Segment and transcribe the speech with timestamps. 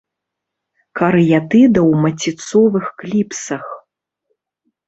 [1.01, 3.65] Карыятыда ў маціцовых кліпсах.